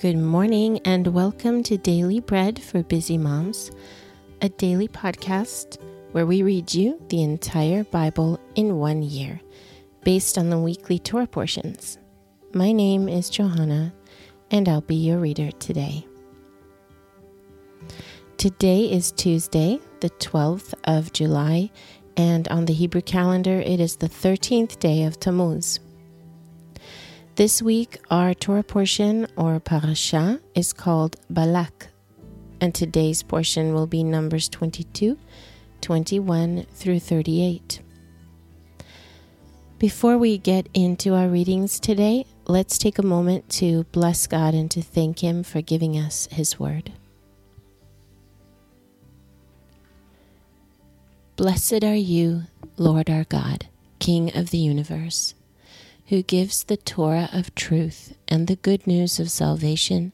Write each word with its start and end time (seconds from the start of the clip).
Good 0.00 0.16
morning 0.16 0.78
and 0.84 1.08
welcome 1.08 1.64
to 1.64 1.76
Daily 1.76 2.20
Bread 2.20 2.62
for 2.62 2.84
Busy 2.84 3.18
Moms, 3.18 3.72
a 4.40 4.48
daily 4.48 4.86
podcast 4.86 5.76
where 6.12 6.24
we 6.24 6.44
read 6.44 6.72
you 6.72 7.02
the 7.08 7.24
entire 7.24 7.82
Bible 7.82 8.38
in 8.54 8.76
one 8.76 9.02
year 9.02 9.40
based 10.04 10.38
on 10.38 10.50
the 10.50 10.58
weekly 10.58 11.00
Torah 11.00 11.26
portions. 11.26 11.98
My 12.54 12.70
name 12.70 13.08
is 13.08 13.28
Johanna 13.28 13.92
and 14.52 14.68
I'll 14.68 14.82
be 14.82 14.94
your 14.94 15.18
reader 15.18 15.50
today. 15.50 16.06
Today 18.36 18.84
is 18.92 19.10
Tuesday, 19.10 19.80
the 19.98 20.10
12th 20.10 20.74
of 20.84 21.12
July, 21.12 21.72
and 22.16 22.46
on 22.46 22.66
the 22.66 22.72
Hebrew 22.72 23.02
calendar 23.02 23.58
it 23.58 23.80
is 23.80 23.96
the 23.96 24.08
13th 24.08 24.78
day 24.78 25.02
of 25.02 25.18
Tammuz. 25.18 25.80
This 27.38 27.62
week, 27.62 28.00
our 28.10 28.34
Torah 28.34 28.64
portion 28.64 29.28
or 29.36 29.60
parasha 29.60 30.40
is 30.56 30.72
called 30.72 31.14
Balak, 31.30 31.86
and 32.60 32.74
today's 32.74 33.22
portion 33.22 33.72
will 33.72 33.86
be 33.86 34.02
Numbers 34.02 34.48
22, 34.48 35.16
21 35.80 36.66
through 36.72 36.98
38. 36.98 37.80
Before 39.78 40.18
we 40.18 40.36
get 40.36 40.68
into 40.74 41.14
our 41.14 41.28
readings 41.28 41.78
today, 41.78 42.26
let's 42.48 42.76
take 42.76 42.98
a 42.98 43.06
moment 43.06 43.48
to 43.50 43.84
bless 43.92 44.26
God 44.26 44.52
and 44.54 44.68
to 44.72 44.82
thank 44.82 45.20
Him 45.20 45.44
for 45.44 45.62
giving 45.62 45.96
us 45.96 46.26
His 46.32 46.58
Word. 46.58 46.90
Blessed 51.36 51.84
are 51.84 51.94
you, 51.94 52.42
Lord 52.76 53.08
our 53.08 53.22
God, 53.22 53.68
King 54.00 54.36
of 54.36 54.50
the 54.50 54.58
universe 54.58 55.34
who 56.08 56.22
gives 56.22 56.64
the 56.64 56.76
Torah 56.76 57.28
of 57.32 57.54
truth 57.54 58.16
and 58.26 58.46
the 58.46 58.56
good 58.56 58.86
news 58.86 59.20
of 59.20 59.30
salvation 59.30 60.12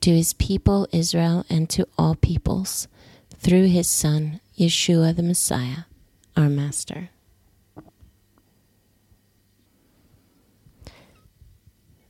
to 0.00 0.10
his 0.10 0.32
people 0.32 0.88
Israel 0.92 1.44
and 1.50 1.68
to 1.70 1.86
all 1.98 2.14
peoples 2.14 2.88
through 3.34 3.66
his 3.66 3.86
Son, 3.86 4.40
Yeshua 4.58 5.14
the 5.14 5.22
Messiah, 5.22 5.84
our 6.36 6.48
Master. 6.48 7.10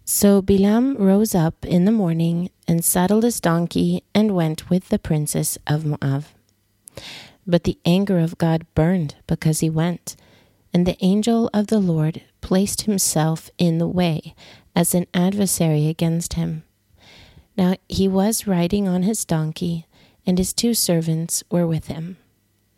So 0.05 0.41
Bilam 0.41 0.98
rose 0.98 1.34
up 1.34 1.66
in 1.66 1.84
the 1.84 1.92
morning 1.92 2.50
and 2.66 2.84
saddled 2.84 3.25
his 3.25 3.41
donkey 3.41 4.05
and 4.14 4.34
went 4.34 4.70
with 4.70 4.88
the 4.88 4.98
princess 4.98 5.58
of 5.66 5.84
Moab. 5.84 6.25
But 7.47 7.64
the 7.64 7.78
anger 7.84 8.19
of 8.19 8.38
God 8.38 8.64
burned 8.75 9.16
because 9.27 9.60
he 9.60 9.69
went, 9.69 10.16
and 10.72 10.86
the 10.86 10.97
angel 11.00 11.50
of 11.52 11.69
the 11.69 11.80
Lord 11.80 12.22
placed 12.41 12.83
himself 12.83 13.50
in 13.58 13.78
the 13.78 13.88
way 13.88 14.34
as 14.75 14.94
an 14.94 15.06
adversary 15.12 15.88
against 15.88 16.34
him. 16.34 16.64
Now 17.56 17.77
he 17.88 18.06
was 18.06 18.47
riding 18.47 18.86
on 18.86 19.02
his 19.02 19.25
donkey, 19.25 19.86
and 20.27 20.38
his 20.38 20.52
two 20.52 20.75
servants 20.75 21.42
were 21.50 21.66
with 21.66 21.88
him. 21.88 22.16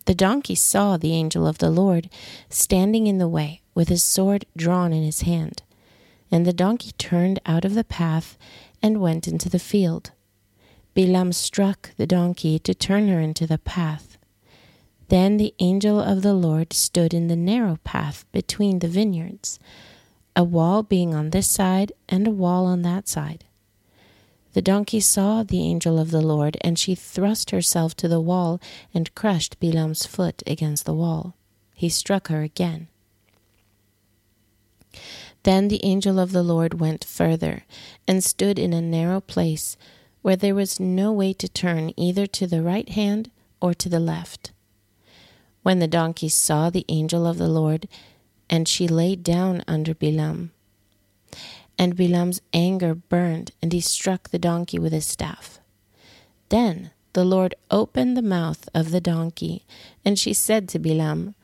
The 0.07 0.15
donkey 0.15 0.55
saw 0.55 0.97
the 0.97 1.13
angel 1.13 1.47
of 1.47 1.59
the 1.59 1.71
Lord 1.71 2.09
standing 2.49 3.07
in 3.07 3.19
the 3.19 3.29
way 3.29 3.61
with 3.75 3.89
his 3.89 4.03
sword 4.03 4.47
drawn 4.57 4.93
in 4.93 5.03
his 5.03 5.23
hand. 5.23 5.63
And 6.33 6.47
the 6.47 6.53
donkey 6.53 6.93
turned 6.97 7.39
out 7.45 7.65
of 7.65 7.75
the 7.75 7.85
path 7.85 8.39
and 8.83 9.01
went 9.01 9.29
into 9.29 9.49
the 9.49 9.59
field. 9.59 10.13
Bilam 10.97 11.35
struck 11.35 11.95
the 11.97 12.07
donkey 12.07 12.59
to 12.61 12.75
turn 12.75 13.09
her 13.09 13.21
into 13.21 13.47
the 13.47 13.59
path. 13.59 14.10
Then 15.11 15.39
the 15.39 15.55
angel 15.59 15.99
of 16.01 16.23
the 16.23 16.35
Lord 16.35 16.73
stood 16.73 17.13
in 17.13 17.27
the 17.27 17.35
narrow 17.35 17.81
path 17.83 18.25
between 18.31 18.79
the 18.79 18.87
vineyards, 18.87 19.59
a 20.37 20.45
wall 20.45 20.85
being 20.85 21.17
on 21.17 21.31
this 21.31 21.51
side 21.51 21.91
and 22.09 22.29
a 22.29 22.31
wall 22.31 22.65
on 22.65 22.83
that 22.83 23.09
side. 23.09 23.45
The 24.53 24.63
donkey 24.63 25.01
saw 25.01 25.43
the 25.43 25.63
angel 25.63 25.99
of 25.99 26.13
the 26.13 26.21
Lord, 26.21 26.57
and 26.61 26.79
she 26.79 26.95
thrust 26.95 27.51
herself 27.51 27.97
to 27.97 28.07
the 28.07 28.21
wall 28.21 28.61
and 28.95 29.13
crushed 29.17 29.59
Bilam's 29.59 30.07
foot 30.07 30.45
against 30.47 30.85
the 30.85 30.95
wall. 30.95 31.35
He 31.75 31.89
struck 31.89 32.29
her 32.29 32.43
again. 32.43 32.87
Then 35.43 35.67
the 35.67 35.85
angel 35.85 36.21
of 36.21 36.31
the 36.31 36.45
Lord 36.45 36.79
went 36.79 37.05
further 37.05 37.65
and 38.07 38.23
stood 38.23 38.61
in 38.61 38.73
a 38.73 38.81
narrow 38.81 39.21
place 39.21 39.77
where 40.23 40.37
there 40.37 40.55
was 40.55 40.79
no 40.79 41.11
way 41.11 41.33
to 41.33 41.49
turn 41.49 41.93
either 41.97 42.29
to 42.29 42.47
the 42.47 42.63
right 42.63 42.89
hand 42.89 43.33
or 43.61 43.75
to 43.75 43.89
the 43.89 43.99
left. 43.99 44.53
When 45.63 45.79
the 45.79 45.87
donkey 45.87 46.29
saw 46.29 46.71
the 46.71 46.85
angel 46.89 47.27
of 47.27 47.39
the 47.39 47.49
Lord, 47.49 47.89
and 48.49 48.67
she 48.67 48.89
lay 48.89 49.15
down 49.15 49.63
under 49.69 49.95
Bilam. 49.95 50.51
And 51.79 51.97
Bilam's 51.97 52.41
anger 52.53 52.95
burned, 52.95 53.53
and 53.63 53.73
he 53.73 53.81
struck 53.81 54.29
the 54.29 54.39
donkey 54.39 54.79
with 54.79 54.93
his 54.93 55.07
staff. 55.07 55.61
Then 56.49 56.91
the 57.13 57.25
Lord 57.25 57.55
opened 57.71 58.17
the 58.17 58.23
mouth 58.23 58.69
of 58.75 58.91
the 58.91 59.01
donkey, 59.01 59.65
and 60.05 60.19
she 60.19 60.33
said 60.33 60.69
to 60.69 60.79
Bilam, 60.79 61.35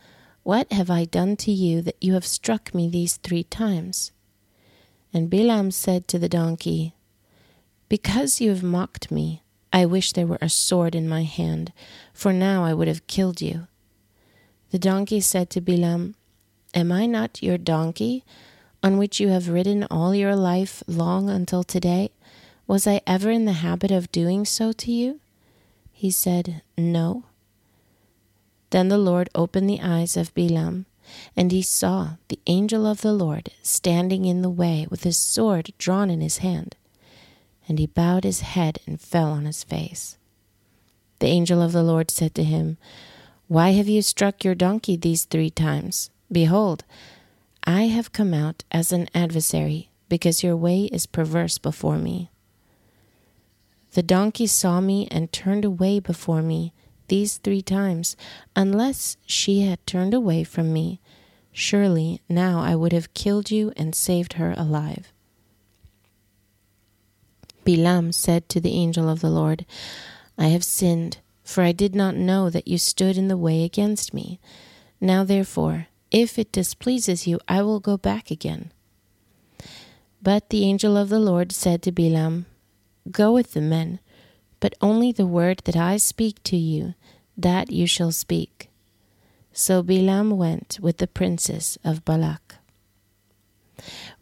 What 0.43 0.73
have 0.73 0.91
I 0.91 1.05
done 1.05 1.37
to 1.39 1.53
you 1.53 1.83
that 1.83 1.97
you 2.01 2.15
have 2.15 2.27
struck 2.27 2.75
me 2.75 2.89
these 2.89 3.17
three 3.17 3.45
times? 3.45 4.13
And 5.13 5.31
Bilam 5.31 5.73
said 5.73 6.09
to 6.09 6.19
the 6.19 6.29
donkey, 6.29 6.95
Because 7.89 8.41
you 8.41 8.51
have 8.51 8.63
mocked 8.63 9.11
me, 9.11 9.43
I 9.73 9.87
wish 9.87 10.13
there 10.13 10.27
were 10.27 10.39
a 10.41 10.49
sword 10.49 10.95
in 10.95 11.09
my 11.09 11.23
hand, 11.23 11.73
for 12.13 12.33
now 12.33 12.65
I 12.65 12.75
would 12.75 12.89
have 12.89 13.07
killed 13.07 13.41
you. 13.41 13.67
The 14.77 14.91
donkey 14.91 15.21
said 15.21 15.49
to 15.53 15.63
Bilam, 15.63 16.17
Am 16.75 16.93
I 16.93 17.07
not 17.07 17.43
your 17.43 17.57
donkey, 17.57 18.25
on 18.83 18.99
which 18.99 19.19
you 19.19 19.29
have 19.29 19.49
ridden 19.49 19.87
all 19.91 20.15
your 20.15 20.37
life 20.37 20.83
long 20.87 21.31
until 21.31 21.65
today? 21.65 22.11
Was 22.67 22.87
I 22.87 23.01
ever 23.07 23.31
in 23.31 23.47
the 23.47 23.65
habit 23.65 23.91
of 23.91 24.13
doing 24.13 24.45
so 24.45 24.73
to 24.73 24.93
you? 24.93 25.21
He 25.93 26.11
said, 26.11 26.61
No. 26.77 27.25
Then 28.69 28.89
the 28.89 28.99
Lord 28.99 29.31
opened 29.35 29.71
the 29.71 29.81
eyes 29.81 30.15
of 30.15 30.35
Bilam, 30.35 30.85
and 31.35 31.53
he 31.53 31.63
saw 31.63 32.17
the 32.29 32.41
angel 32.47 32.85
of 32.85 33.01
the 33.01 33.15
Lord 33.15 33.53
standing 33.63 34.27
in 34.27 34.43
the 34.43 34.51
way 34.51 34.87
with 34.91 35.05
his 35.05 35.17
sword 35.17 35.73
drawn 35.79 36.11
in 36.11 36.21
his 36.21 36.45
hand. 36.45 36.77
And 37.67 37.79
he 37.79 37.87
bowed 37.87 38.25
his 38.25 38.41
head 38.41 38.81
and 38.87 39.01
fell 39.01 39.31
on 39.31 39.47
his 39.47 39.65
face. 39.65 40.19
The 41.21 41.29
angel 41.29 41.63
of 41.63 41.73
the 41.73 41.83
Lord 41.83 42.11
said 42.11 42.35
to 42.35 42.45
him, 42.45 42.77
why 43.49 43.71
have 43.71 43.89
you 43.89 44.03
struck 44.03 44.45
your 44.45 44.55
donkey 44.55 44.97
these 44.97 45.25
three 45.25 45.51
times? 45.51 46.11
Behold, 46.31 46.85
I 47.65 47.83
have 47.83 48.13
come 48.13 48.35
out 48.35 48.65
as 48.71 48.93
an 48.93 49.09
adversary, 49.15 49.91
because 50.09 50.43
your 50.43 50.57
way 50.57 50.85
is 50.85 51.07
perverse 51.07 51.59
before 51.59 51.99
me. 51.99 52.31
The 53.93 54.03
donkey 54.03 54.47
saw 54.47 54.81
me 54.81 55.09
and 55.11 55.33
turned 55.33 55.65
away 55.65 56.01
before 56.01 56.43
me 56.43 56.73
these 57.09 57.39
three 57.39 57.63
times. 57.63 58.17
Unless 58.55 59.17
she 59.27 59.61
had 59.63 59.85
turned 59.87 60.13
away 60.13 60.45
from 60.45 60.73
me, 60.73 61.01
surely 61.53 62.21
now 62.29 62.61
I 62.61 62.75
would 62.75 62.93
have 62.93 63.15
killed 63.15 63.51
you 63.51 63.73
and 63.77 63.95
saved 63.95 64.35
her 64.35 64.55
alive. 64.57 65.13
Bilam 67.65 68.13
said 68.13 68.49
to 68.51 68.61
the 68.61 68.75
angel 68.75 69.09
of 69.09 69.21
the 69.21 69.31
Lord, 69.31 69.67
I 70.37 70.49
have 70.49 70.63
sinned 70.63 71.19
for 71.47 71.63
I 71.63 71.71
did 71.71 71.95
not 71.95 72.17
know 72.17 72.51
that 72.51 72.67
you 72.67 72.77
stood 72.77 73.17
in 73.17 73.29
the 73.29 73.37
way 73.37 73.63
against 73.63 74.13
me. 74.13 74.41
Now 75.01 75.23
therefore, 75.23 75.87
if 76.11 76.41
it 76.41 76.51
displeases 76.51 77.27
you, 77.27 77.39
I 77.47 77.63
will 77.63 77.79
go 77.79 77.97
back 77.97 78.33
again. 78.33 78.73
But 80.21 80.51
the 80.51 80.65
angel 80.65 80.97
of 80.97 81.09
the 81.09 81.21
Lord 81.21 81.53
said 81.53 81.83
to 81.83 81.93
Bilam, 81.93 82.47
Go 83.13 83.33
with 83.33 83.53
the 83.53 83.61
men, 83.61 84.01
but 84.59 84.75
only 84.81 85.13
the 85.13 85.27
word 85.27 85.63
that 85.67 85.77
I 85.77 85.99
speak 85.99 86.43
to 86.45 86.57
you, 86.57 86.95
that 87.37 87.71
you 87.71 87.87
shall 87.87 88.11
speak. 88.11 88.69
So 89.53 89.85
Bilam 89.85 90.37
went 90.37 90.81
with 90.83 90.99
the 90.99 91.07
princes 91.07 91.79
of 91.85 92.05
Balak. 92.05 92.57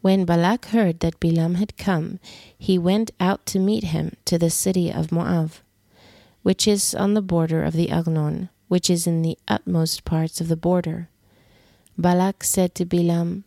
When 0.01 0.25
Balak 0.25 0.65
heard 0.65 0.99
that 0.99 1.19
Bilam 1.19 1.55
had 1.55 1.75
come, 1.75 2.19
he 2.55 2.77
went 2.77 3.09
out 3.19 3.47
to 3.47 3.59
meet 3.59 3.85
him 3.85 4.15
to 4.25 4.37
the 4.37 4.51
city 4.51 4.91
of 4.91 5.11
Moab 5.11 5.53
which 6.45 6.67
is 6.67 6.93
on 6.93 7.15
the 7.15 7.23
border 7.23 7.63
of 7.63 7.73
the 7.73 7.91
Arnon, 7.91 8.49
which 8.67 8.87
is 8.87 9.07
in 9.07 9.23
the 9.23 9.35
utmost 9.47 10.05
parts 10.05 10.39
of 10.39 10.47
the 10.47 10.55
border. 10.55 11.09
Balak 11.97 12.43
said 12.43 12.75
to 12.75 12.85
Bilam, 12.85 13.45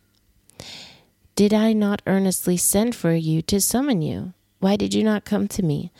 Did 1.37 1.53
I 1.53 1.71
not 1.71 2.01
earnestly 2.05 2.57
send 2.57 2.93
for 2.93 3.13
you 3.13 3.41
to 3.43 3.61
summon 3.61 4.01
you? 4.01 4.33
Why 4.59 4.75
did 4.75 4.93
you 4.93 5.01
not 5.01 5.23
come 5.23 5.47
to 5.47 5.63
me? 5.63 5.93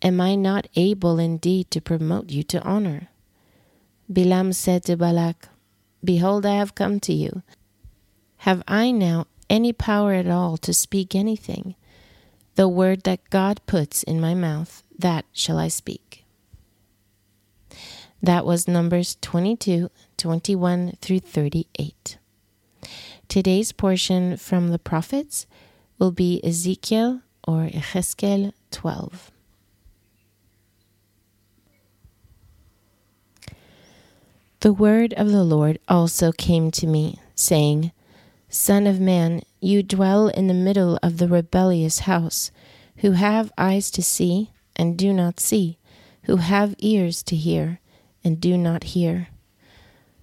Am 0.00 0.18
I 0.18 0.34
not 0.34 0.66
able 0.76 1.18
indeed 1.18 1.70
to 1.72 1.82
promote 1.82 2.30
you 2.30 2.42
to 2.44 2.62
honor? 2.62 3.08
Bilam 4.10 4.54
said 4.54 4.82
to 4.84 4.96
Balak, 4.96 5.50
Behold, 6.02 6.46
I 6.46 6.54
have 6.54 6.74
come 6.74 7.00
to 7.00 7.12
you. 7.12 7.42
Have 8.48 8.62
I 8.66 8.92
now 8.92 9.26
any 9.50 9.74
power 9.74 10.14
at 10.14 10.26
all 10.26 10.56
to 10.56 10.72
speak 10.72 11.14
anything? 11.14 11.74
The 12.54 12.66
word 12.66 13.02
that 13.02 13.28
God 13.28 13.60
puts 13.66 14.02
in 14.02 14.22
my 14.22 14.32
mouth, 14.32 14.82
that 14.98 15.26
shall 15.34 15.58
I 15.58 15.68
speak. 15.68 16.05
That 18.26 18.44
was 18.44 18.66
Numbers 18.66 19.18
22, 19.20 19.88
21 20.16 20.94
through 21.00 21.20
38. 21.20 22.18
Today's 23.28 23.70
portion 23.70 24.36
from 24.36 24.70
the 24.70 24.80
prophets 24.80 25.46
will 26.00 26.10
be 26.10 26.44
Ezekiel 26.44 27.20
or 27.46 27.70
Ezekiel 27.72 28.52
12. 28.72 29.30
The 34.58 34.72
word 34.72 35.14
of 35.14 35.30
the 35.30 35.44
Lord 35.44 35.78
also 35.86 36.32
came 36.32 36.72
to 36.72 36.88
me, 36.88 37.20
saying, 37.36 37.92
Son 38.48 38.88
of 38.88 38.98
man, 38.98 39.42
you 39.60 39.84
dwell 39.84 40.26
in 40.26 40.48
the 40.48 40.52
middle 40.52 40.98
of 41.00 41.18
the 41.18 41.28
rebellious 41.28 42.00
house, 42.00 42.50
who 42.96 43.12
have 43.12 43.52
eyes 43.56 43.88
to 43.92 44.02
see 44.02 44.50
and 44.74 44.98
do 44.98 45.12
not 45.12 45.38
see, 45.38 45.78
who 46.24 46.38
have 46.38 46.74
ears 46.80 47.22
to 47.22 47.36
hear 47.36 47.78
and 48.26 48.40
do 48.40 48.58
not 48.58 48.82
hear. 48.82 49.28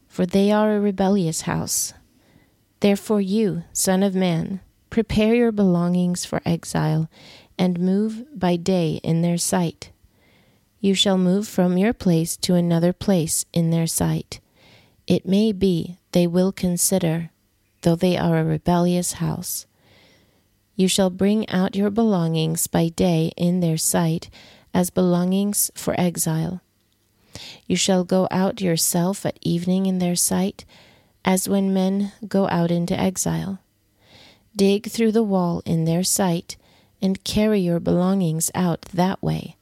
For 0.10 0.26
they 0.26 0.52
are 0.52 0.76
a 0.76 0.80
rebellious 0.82 1.42
house. 1.42 1.94
Therefore, 2.82 3.22
you, 3.22 3.64
Son 3.72 4.04
of 4.04 4.14
man, 4.14 4.60
prepare 4.90 5.34
your 5.34 5.54
belongings 5.54 6.26
for 6.26 6.42
exile, 6.46 7.10
and 7.58 7.80
move 7.80 8.26
by 8.38 8.58
day 8.58 9.00
in 9.06 9.22
their 9.22 9.38
sight. 9.38 9.92
You 10.82 10.94
shall 10.94 11.18
move 11.18 11.48
from 11.48 11.78
your 11.78 11.94
place 11.94 12.36
to 12.38 12.56
another 12.56 12.92
place 12.92 13.46
in 13.54 13.70
their 13.70 13.88
sight. 13.88 14.42
It 15.08 15.26
may 15.26 15.54
be 15.54 15.98
they 16.12 16.28
will 16.28 16.52
consider, 16.52 17.30
though 17.84 17.96
they 17.96 18.18
are 18.18 18.38
a 18.38 18.44
rebellious 18.44 19.14
house. 19.14 19.66
You 20.76 20.90
shall 20.90 21.10
bring 21.10 21.48
out 21.48 21.78
your 21.78 21.90
belongings 21.90 22.68
by 22.68 22.90
day 22.90 23.32
in 23.38 23.62
their 23.62 23.78
sight 23.78 24.30
as 24.74 24.90
belongings 24.90 25.72
for 25.74 25.98
exile. 25.98 26.62
You 27.68 27.75
shall 27.75 28.03
go 28.03 28.27
out 28.31 28.62
yourself 28.62 29.25
at 29.25 29.39
evening 29.41 29.85
in 29.85 30.00
their 30.00 30.15
sight, 30.15 30.65
as 31.25 31.50
when 31.50 31.74
men 31.74 32.12
go 32.27 32.47
out 32.50 32.71
into 32.71 33.00
exile. 33.00 33.59
Dig 34.56 34.88
through 34.88 35.12
the 35.12 35.24
wall 35.24 35.62
in 35.65 35.85
their 35.85 36.03
sight, 36.03 36.57
and 37.01 37.24
carry 37.24 37.59
your 37.59 37.80
belongings 37.80 38.51
out 38.53 38.81
that 38.94 39.21
way. 39.21 39.57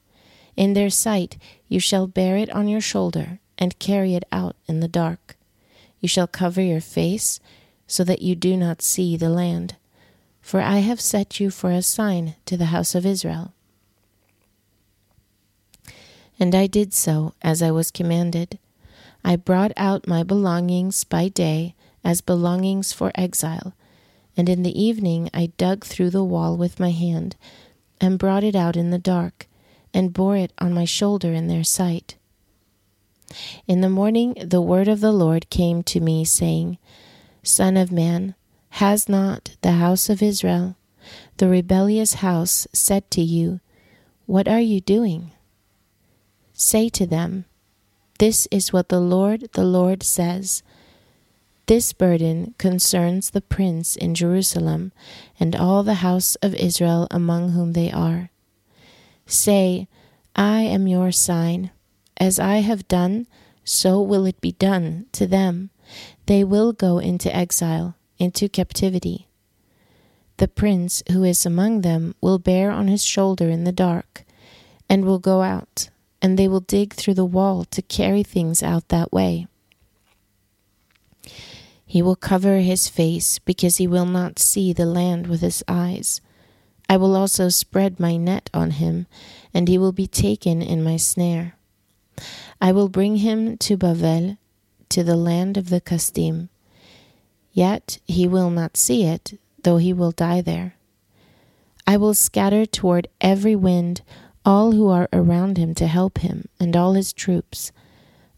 In 0.55 0.73
their 0.73 0.89
sight 0.89 1.37
you 1.67 1.79
shall 1.79 2.07
bear 2.07 2.37
it 2.37 2.49
on 2.51 2.67
your 2.67 2.81
shoulder, 2.81 3.39
and 3.57 3.79
carry 3.79 4.15
it 4.15 4.23
out 4.31 4.55
in 4.67 4.79
the 4.79 4.87
dark. 4.87 5.37
You 5.99 6.07
shall 6.07 6.27
cover 6.27 6.61
your 6.61 6.81
face, 6.81 7.39
so 7.87 8.03
that 8.03 8.21
you 8.21 8.35
do 8.35 8.57
not 8.57 8.81
see 8.81 9.17
the 9.17 9.29
land. 9.29 9.75
For 10.41 10.61
I 10.61 10.79
have 10.79 10.99
set 10.99 11.39
you 11.39 11.51
for 11.51 11.71
a 11.71 11.81
sign 11.81 12.35
to 12.45 12.57
the 12.57 12.65
house 12.65 12.95
of 12.95 13.05
Israel. 13.05 13.53
And 16.41 16.55
I 16.55 16.65
did 16.65 16.91
so 16.91 17.35
as 17.43 17.61
I 17.61 17.69
was 17.69 17.91
commanded. 17.91 18.57
I 19.23 19.35
brought 19.35 19.73
out 19.77 20.07
my 20.07 20.23
belongings 20.23 21.03
by 21.03 21.27
day 21.27 21.75
as 22.03 22.19
belongings 22.19 22.91
for 22.91 23.11
exile, 23.13 23.75
and 24.35 24.49
in 24.49 24.63
the 24.63 24.81
evening 24.81 25.29
I 25.35 25.51
dug 25.57 25.85
through 25.85 26.09
the 26.09 26.23
wall 26.23 26.57
with 26.57 26.79
my 26.79 26.89
hand, 26.89 27.35
and 28.01 28.17
brought 28.17 28.43
it 28.43 28.55
out 28.55 28.75
in 28.75 28.89
the 28.89 28.97
dark, 28.97 29.47
and 29.93 30.13
bore 30.13 30.35
it 30.35 30.51
on 30.57 30.73
my 30.73 30.83
shoulder 30.83 31.31
in 31.31 31.45
their 31.45 31.63
sight. 31.63 32.15
In 33.67 33.81
the 33.81 33.87
morning 33.89 34.35
the 34.43 34.61
word 34.61 34.87
of 34.87 34.99
the 34.99 35.11
Lord 35.11 35.47
came 35.51 35.83
to 35.83 35.99
me, 35.99 36.25
saying, 36.25 36.79
Son 37.43 37.77
of 37.77 37.91
man, 37.91 38.33
has 38.81 39.07
not 39.07 39.57
the 39.61 39.73
house 39.73 40.09
of 40.09 40.23
Israel, 40.23 40.75
the 41.37 41.47
rebellious 41.47 42.15
house, 42.15 42.67
said 42.73 43.11
to 43.11 43.21
you, 43.21 43.59
What 44.25 44.47
are 44.47 44.59
you 44.59 44.81
doing? 44.81 45.33
Say 46.63 46.89
to 46.89 47.07
them, 47.07 47.45
This 48.19 48.47
is 48.51 48.71
what 48.71 48.89
the 48.89 48.99
Lord, 48.99 49.49
the 49.53 49.65
Lord 49.65 50.03
says. 50.03 50.61
This 51.65 51.91
burden 51.91 52.53
concerns 52.59 53.31
the 53.31 53.41
prince 53.41 53.95
in 53.95 54.13
Jerusalem 54.13 54.91
and 55.39 55.55
all 55.55 55.81
the 55.81 56.05
house 56.05 56.35
of 56.35 56.53
Israel 56.53 57.07
among 57.09 57.53
whom 57.53 57.73
they 57.73 57.91
are. 57.91 58.29
Say, 59.25 59.87
I 60.35 60.61
am 60.61 60.85
your 60.85 61.11
sign. 61.11 61.71
As 62.17 62.39
I 62.39 62.57
have 62.57 62.87
done, 62.87 63.25
so 63.63 63.99
will 63.99 64.27
it 64.27 64.39
be 64.39 64.51
done 64.51 65.07
to 65.13 65.25
them. 65.25 65.71
They 66.27 66.43
will 66.43 66.73
go 66.73 66.99
into 66.99 67.35
exile, 67.35 67.95
into 68.19 68.47
captivity. 68.47 69.27
The 70.37 70.47
prince 70.47 71.01
who 71.11 71.23
is 71.23 71.43
among 71.43 71.81
them 71.81 72.13
will 72.21 72.37
bear 72.37 72.69
on 72.69 72.87
his 72.87 73.03
shoulder 73.03 73.49
in 73.49 73.63
the 73.63 73.71
dark, 73.71 74.25
and 74.87 75.05
will 75.05 75.19
go 75.19 75.41
out, 75.41 75.89
and 76.21 76.37
they 76.37 76.47
will 76.47 76.59
dig 76.59 76.93
through 76.93 77.15
the 77.15 77.25
wall 77.25 77.65
to 77.65 77.81
carry 77.81 78.23
things 78.23 78.61
out 78.61 78.89
that 78.89 79.11
way. 79.11 79.47
He 81.85 82.01
will 82.01 82.15
cover 82.15 82.59
his 82.59 82.87
face 82.87 83.39
because 83.39 83.77
he 83.77 83.87
will 83.87 84.05
not 84.05 84.39
see 84.39 84.71
the 84.71 84.85
land 84.85 85.27
with 85.27 85.41
his 85.41 85.63
eyes. 85.67 86.21
I 86.87 86.97
will 86.97 87.15
also 87.15 87.49
spread 87.49 87.99
my 87.99 88.17
net 88.17 88.49
on 88.53 88.71
him, 88.71 89.07
and 89.53 89.67
he 89.67 89.77
will 89.77 89.91
be 89.91 90.07
taken 90.07 90.61
in 90.61 90.83
my 90.83 90.97
snare. 90.97 91.55
I 92.61 92.71
will 92.71 92.89
bring 92.89 93.17
him 93.17 93.57
to 93.57 93.77
Bavel, 93.77 94.37
to 94.89 95.03
the 95.03 95.15
land 95.15 95.57
of 95.57 95.69
the 95.69 95.81
Kasdim. 95.81 96.49
Yet 97.51 97.97
he 98.05 98.27
will 98.27 98.49
not 98.49 98.77
see 98.77 99.03
it, 99.03 99.39
though 99.63 99.77
he 99.77 99.93
will 99.93 100.11
die 100.11 100.41
there. 100.41 100.75
I 101.87 101.97
will 101.97 102.13
scatter 102.13 102.65
toward 102.65 103.07
every 103.19 103.55
wind 103.55 104.01
all 104.45 104.71
who 104.71 104.87
are 104.87 105.07
around 105.13 105.57
him 105.57 105.73
to 105.75 105.87
help 105.87 106.19
him, 106.19 106.47
and 106.59 106.75
all 106.75 106.93
his 106.93 107.13
troops. 107.13 107.71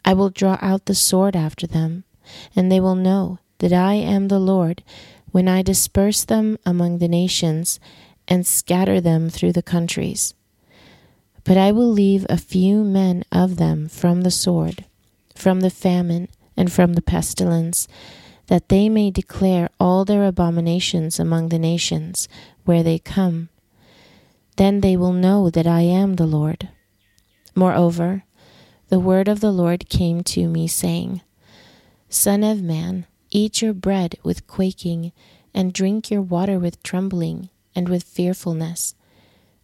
I 0.06 0.14
will 0.14 0.30
draw 0.30 0.58
out 0.62 0.86
the 0.86 0.96
sword 0.96 1.36
after 1.36 1.66
them, 1.66 2.04
and 2.56 2.72
they 2.72 2.80
will 2.80 2.96
know 2.96 3.40
that 3.60 3.74
I 3.74 3.94
am 3.96 4.28
the 4.28 4.40
Lord 4.40 4.84
when 5.32 5.48
I 5.48 5.62
disperse 5.62 6.24
them 6.24 6.58
among 6.66 6.98
the 6.98 7.08
nations 7.08 7.80
and 8.28 8.46
scatter 8.46 9.02
them 9.02 9.30
through 9.30 9.54
the 9.54 9.64
countries. 9.64 10.34
But 11.44 11.58
I 11.58 11.72
will 11.72 11.92
leave 11.92 12.26
a 12.30 12.38
few 12.38 12.84
men 12.84 13.24
of 13.32 13.58
them 13.58 13.88
from 13.90 14.22
the 14.22 14.32
sword, 14.32 14.86
from 15.36 15.62
the 15.62 15.70
famine, 15.70 16.30
and 16.56 16.72
from 16.72 16.94
the 16.94 17.02
pestilence, 17.02 17.88
that 18.48 18.70
they 18.70 18.90
may 18.90 19.10
declare 19.10 19.70
all 19.80 20.06
their 20.06 20.26
abominations 20.26 21.20
among 21.20 21.50
the 21.50 21.60
nations 21.60 22.28
where 22.66 22.84
they 22.84 23.00
come. 23.00 23.50
Then 24.58 24.82
they 24.82 24.96
will 24.96 25.14
know 25.14 25.50
that 25.50 25.68
I 25.68 25.82
am 25.82 26.16
the 26.16 26.28
Lord. 26.28 26.70
Moreover, 27.56 28.24
the 28.90 29.00
word 29.00 29.28
of 29.28 29.40
the 29.40 29.52
Lord 29.52 29.90
came 29.90 30.22
to 30.24 30.48
me, 30.48 30.68
saying, 30.68 31.22
Son 32.10 32.44
of 32.44 32.62
man, 32.62 33.08
eat 33.32 33.62
your 33.62 33.74
bread 33.74 34.16
with 34.24 34.46
quaking, 34.48 35.12
and 35.54 35.74
drink 35.74 36.12
your 36.12 36.22
water 36.22 36.60
with 36.60 36.84
trembling 36.84 37.50
and 37.76 37.90
with 37.90 38.04
fearfulness 38.04 38.96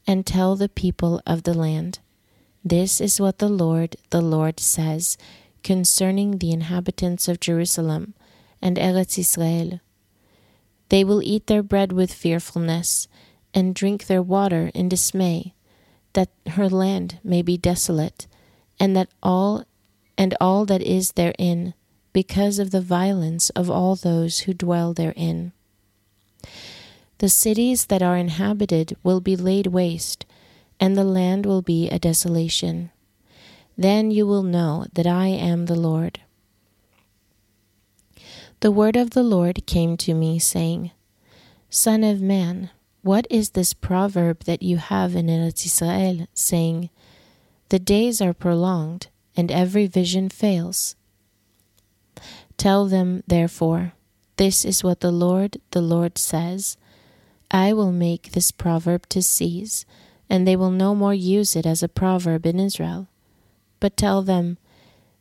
and 0.10 0.25
tell 0.25 0.55
the 0.55 0.69
people 0.69 1.22
of 1.27 1.43
the 1.43 1.53
land, 1.53 2.00
This 2.65 3.00
is 3.00 3.22
what 3.22 3.38
the 3.38 3.48
Lord, 3.48 3.96
the 4.10 4.22
Lord 4.22 4.60
says 4.60 5.19
concerning 5.62 6.39
the 6.39 6.51
inhabitants 6.51 7.27
of 7.27 7.39
Jerusalem 7.39 8.15
and 8.60 8.77
Eretz 8.77 9.19
Israel. 9.19 9.81
They 10.89 11.03
will 11.03 11.22
eat 11.22 11.46
their 11.46 11.62
bread 11.62 11.91
with 11.91 12.12
fearfulness, 12.12 13.08
and 13.53 13.75
drink 13.75 14.06
their 14.06 14.22
water 14.22 14.72
in 14.74 14.89
dismay, 14.89 15.53
that 16.13 16.29
her 16.51 16.70
land 16.70 17.20
may 17.24 17.41
be 17.41 17.58
desolate, 17.58 18.27
and 18.79 18.96
that 18.96 19.10
all 19.22 19.63
and 20.18 20.36
all 20.41 20.65
that 20.65 20.82
is 20.82 21.13
therein, 21.13 21.74
because 22.12 22.60
of 22.60 22.72
the 22.72 22.82
violence 22.82 23.50
of 23.51 23.70
all 23.70 23.96
those 23.96 24.39
who 24.39 24.53
dwell 24.53 24.94
therein. 24.94 25.53
The 27.20 27.29
cities 27.29 27.86
that 27.88 28.01
are 28.01 28.18
inhabited 28.18 28.98
will 29.03 29.22
be 29.22 29.36
laid 29.36 29.68
waste, 29.68 30.25
and 30.79 30.98
the 30.98 31.03
land 31.03 31.46
will 31.46 31.62
be 31.62 31.89
a 31.89 32.00
desolation. 32.00 32.91
Then 33.77 34.12
you 34.12 34.25
will 34.27 34.44
know 34.44 34.86
that 34.94 35.08
I 35.08 35.27
am 35.27 35.65
the 35.65 35.79
Lord. 35.79 36.20
The 38.62 38.72
word 38.72 38.98
of 38.98 39.12
the 39.12 39.24
Lord 39.24 39.65
came 39.65 39.96
to 39.98 40.13
me, 40.13 40.38
saying, 40.39 40.91
Son 41.70 42.03
of 42.03 42.22
man, 42.22 42.72
what 43.01 43.25
is 43.29 43.51
this 43.51 43.74
proverb 43.74 44.44
that 44.44 44.62
you 44.62 44.77
have 44.77 45.15
in 45.15 45.27
Eretz 45.27 45.65
Israel, 45.65 46.27
saying, 46.34 46.89
The 47.70 47.79
days 47.79 48.22
are 48.22 48.34
prolonged, 48.34 49.08
and 49.38 49.51
every 49.51 49.88
vision 49.88 50.29
fails? 50.29 50.96
Tell 52.58 52.88
them, 52.88 53.24
therefore, 53.25 53.94
this 54.36 54.65
is 54.65 54.84
what 54.84 55.00
the 55.00 55.12
Lord, 55.12 55.62
the 55.72 55.82
Lord 55.82 56.18
says 56.18 56.77
I 57.51 57.74
will 57.74 57.91
make 57.91 58.32
this 58.32 58.51
proverb 58.51 59.08
to 59.10 59.22
cease, 59.22 59.86
and 60.29 60.48
they 60.48 60.56
will 60.56 60.72
no 60.72 60.94
more 60.94 61.13
use 61.13 61.56
it 61.56 61.65
as 61.65 61.82
a 61.82 61.88
proverb 61.88 62.46
in 62.46 62.60
Israel. 62.60 63.08
But 63.79 63.98
tell 63.98 64.22
them, 64.22 64.58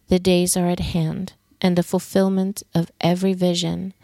The 0.09 0.19
days 0.19 0.57
are 0.57 0.67
at 0.67 0.81
hand, 0.81 1.35
and 1.61 1.77
the 1.77 1.83
fulfillment 1.83 2.63
of 2.75 2.91
every 3.01 3.35
vision, 3.35 3.95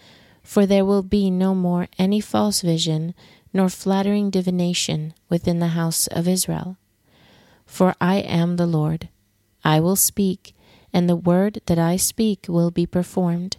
for 0.43 0.65
there 0.65 0.85
will 0.85 1.03
be 1.03 1.31
no 1.31 1.55
more 1.55 1.89
any 1.99 2.21
false 2.21 2.61
vision, 2.61 3.15
nor 3.55 3.71
flattering 3.71 4.29
divination 4.29 5.15
within 5.31 5.61
the 5.61 5.69
house 5.69 6.07
of 6.09 6.29
Israel. 6.29 6.77
For 7.65 7.95
I 8.01 8.17
am 8.17 8.57
the 8.57 8.67
Lord. 8.67 9.09
I 9.65 9.81
will 9.81 9.97
speak, 9.97 10.55
and 10.93 11.09
the 11.09 11.17
word 11.17 11.63
that 11.65 11.79
I 11.79 11.97
speak 11.97 12.45
will 12.49 12.71
be 12.71 12.85
performed. 12.85 13.57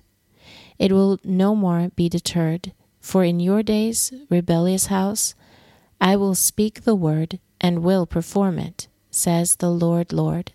It 0.77 0.91
will 0.91 1.19
no 1.23 1.55
more 1.55 1.89
be 1.95 2.09
deterred 2.09 2.73
for 3.05 3.23
in 3.23 3.39
your 3.39 3.61
days, 3.61 4.11
rebellious 4.31 4.87
house, 4.87 5.35
I 6.01 6.15
will 6.15 6.33
speak 6.33 6.81
the 6.81 6.95
word, 6.95 7.37
and 7.61 7.83
will 7.83 8.07
perform 8.07 8.57
it, 8.57 8.87
says 9.11 9.57
the 9.57 9.69
Lord 9.69 10.11
Lord. 10.11 10.53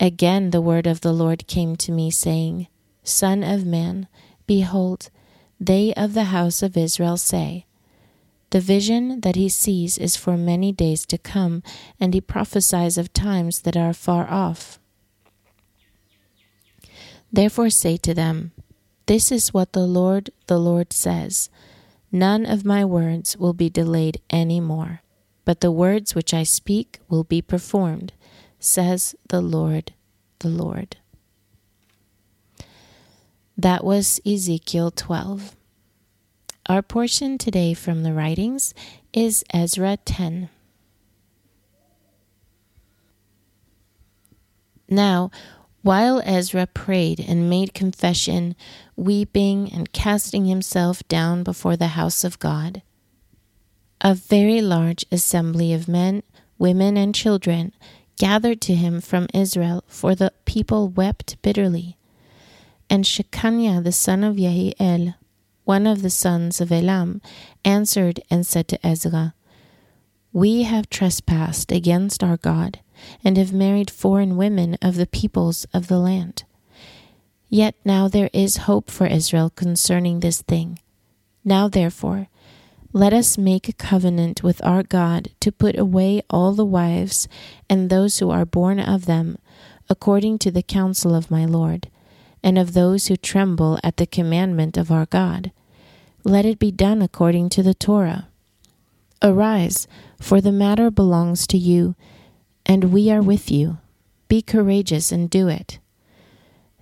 Again 0.00 0.48
the 0.48 0.62
word 0.62 0.86
of 0.86 1.02
the 1.02 1.12
Lord 1.12 1.46
came 1.46 1.76
to 1.76 1.92
me, 1.92 2.10
saying, 2.10 2.68
Son 3.02 3.42
of 3.44 3.66
man, 3.66 4.08
behold, 4.46 5.10
they 5.60 5.92
of 5.92 6.14
the 6.14 6.32
house 6.32 6.62
of 6.62 6.74
Israel 6.74 7.18
say, 7.18 7.66
The 8.54 8.60
vision 8.60 9.20
that 9.22 9.34
he 9.34 9.48
sees 9.48 9.98
is 9.98 10.14
for 10.14 10.36
many 10.36 10.70
days 10.70 11.04
to 11.06 11.18
come, 11.18 11.64
and 11.98 12.14
he 12.14 12.20
prophesies 12.20 12.96
of 12.96 13.12
times 13.12 13.62
that 13.62 13.76
are 13.76 13.92
far 13.92 14.30
off. 14.30 14.78
Therefore 17.32 17.68
say 17.68 17.96
to 17.96 18.14
them, 18.14 18.52
This 19.06 19.32
is 19.32 19.52
what 19.52 19.72
the 19.72 19.84
Lord, 19.84 20.30
the 20.46 20.60
Lord 20.60 20.92
says 20.92 21.50
None 22.12 22.46
of 22.46 22.64
my 22.64 22.84
words 22.84 23.36
will 23.36 23.54
be 23.54 23.68
delayed 23.68 24.20
any 24.30 24.60
more, 24.60 25.02
but 25.44 25.60
the 25.60 25.72
words 25.72 26.14
which 26.14 26.32
I 26.32 26.44
speak 26.44 27.00
will 27.08 27.24
be 27.24 27.42
performed, 27.42 28.12
says 28.60 29.16
the 29.30 29.40
Lord, 29.40 29.94
the 30.38 30.48
Lord. 30.48 30.98
That 33.58 33.82
was 33.82 34.20
Ezekiel 34.24 34.92
12. 34.92 35.56
Our 36.66 36.80
portion 36.80 37.36
today 37.36 37.74
from 37.74 38.04
the 38.04 38.14
writings 38.14 38.72
is 39.12 39.44
Ezra 39.52 39.98
10. 40.02 40.48
Now, 44.88 45.30
while 45.82 46.22
Ezra 46.24 46.66
prayed 46.66 47.20
and 47.20 47.50
made 47.50 47.74
confession, 47.74 48.56
weeping 48.96 49.70
and 49.74 49.92
casting 49.92 50.46
himself 50.46 51.06
down 51.06 51.42
before 51.42 51.76
the 51.76 51.88
house 51.88 52.24
of 52.24 52.38
God, 52.38 52.80
a 54.00 54.14
very 54.14 54.62
large 54.62 55.04
assembly 55.12 55.74
of 55.74 55.86
men, 55.86 56.22
women, 56.56 56.96
and 56.96 57.14
children 57.14 57.74
gathered 58.16 58.62
to 58.62 58.74
him 58.74 59.02
from 59.02 59.26
Israel, 59.34 59.84
for 59.86 60.14
the 60.14 60.32
people 60.46 60.88
wept 60.88 61.36
bitterly. 61.42 61.98
And 62.88 63.04
Shechaniah 63.04 63.84
the 63.84 63.92
son 63.92 64.24
of 64.24 64.36
Yehiel, 64.36 65.14
one 65.64 65.86
of 65.86 66.02
the 66.02 66.10
sons 66.10 66.60
of 66.60 66.70
Elam, 66.70 67.20
answered 67.64 68.20
and 68.30 68.46
said 68.46 68.68
to 68.68 68.86
Ezra, 68.86 69.34
We 70.32 70.62
have 70.62 70.90
trespassed 70.90 71.72
against 71.72 72.22
our 72.22 72.36
God, 72.36 72.80
and 73.24 73.36
have 73.36 73.52
married 73.52 73.90
foreign 73.90 74.36
women 74.36 74.76
of 74.80 74.96
the 74.96 75.06
peoples 75.06 75.66
of 75.74 75.88
the 75.88 75.98
land. 75.98 76.44
Yet 77.48 77.74
now 77.84 78.08
there 78.08 78.30
is 78.32 78.68
hope 78.68 78.90
for 78.90 79.06
Israel 79.06 79.50
concerning 79.50 80.20
this 80.20 80.42
thing. 80.42 80.78
Now 81.44 81.68
therefore, 81.68 82.28
let 82.92 83.12
us 83.12 83.36
make 83.36 83.68
a 83.68 83.72
covenant 83.72 84.42
with 84.42 84.64
our 84.64 84.82
God 84.82 85.30
to 85.40 85.50
put 85.50 85.78
away 85.78 86.22
all 86.30 86.52
the 86.52 86.64
wives 86.64 87.26
and 87.68 87.90
those 87.90 88.18
who 88.18 88.30
are 88.30 88.44
born 88.44 88.78
of 88.78 89.06
them, 89.06 89.38
according 89.90 90.38
to 90.38 90.50
the 90.50 90.62
counsel 90.62 91.14
of 91.14 91.30
my 91.30 91.44
Lord 91.44 91.88
and 92.44 92.58
of 92.58 92.74
those 92.74 93.06
who 93.06 93.16
tremble 93.16 93.80
at 93.82 93.96
the 93.96 94.06
commandment 94.06 94.76
of 94.76 94.92
our 94.92 95.06
God. 95.06 95.50
Let 96.22 96.44
it 96.44 96.58
be 96.58 96.70
done 96.70 97.00
according 97.02 97.48
to 97.50 97.62
the 97.62 97.74
Torah. 97.74 98.28
Arise, 99.22 99.88
for 100.20 100.40
the 100.42 100.52
matter 100.52 100.90
belongs 100.90 101.46
to 101.48 101.58
you, 101.58 101.96
and 102.66 102.92
we 102.92 103.10
are 103.10 103.22
with 103.22 103.50
you. 103.50 103.78
Be 104.28 104.42
courageous 104.42 105.10
and 105.10 105.30
do 105.30 105.48
it. 105.48 105.78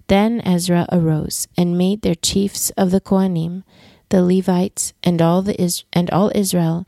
Then 0.09 0.40
Ezra 0.45 0.87
arose 0.90 1.47
and 1.57 1.78
made 1.78 2.02
their 2.02 2.16
chiefs 2.16 2.71
of 2.71 2.90
the 2.90 3.00
Kohanim, 3.00 3.62
the 4.09 4.23
Levites, 4.23 4.92
and 5.02 5.23
all 5.23 5.42
the 5.42 5.61
Is- 5.61 5.85
and 5.92 6.11
all 6.11 6.33
Israel 6.35 6.87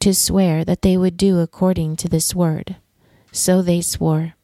to 0.00 0.12
swear 0.12 0.64
that 0.64 0.82
they 0.82 0.96
would 0.96 1.16
do 1.16 1.38
according 1.38 1.96
to 1.96 2.08
this 2.08 2.34
word. 2.34 2.76
So 3.30 3.62
they 3.62 3.80
swore. 3.80 4.35